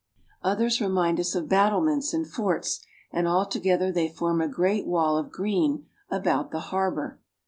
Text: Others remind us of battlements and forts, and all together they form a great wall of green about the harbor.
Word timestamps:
Others 0.41 0.81
remind 0.81 1.19
us 1.19 1.35
of 1.35 1.47
battlements 1.47 2.11
and 2.11 2.27
forts, 2.27 2.83
and 3.11 3.27
all 3.27 3.45
together 3.45 3.91
they 3.91 4.09
form 4.09 4.41
a 4.41 4.47
great 4.47 4.87
wall 4.87 5.15
of 5.15 5.29
green 5.31 5.85
about 6.09 6.49
the 6.49 6.59
harbor. 6.73 7.19